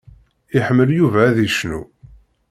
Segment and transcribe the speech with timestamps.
[0.57, 1.81] Iḥemmel Yuba ad icnu.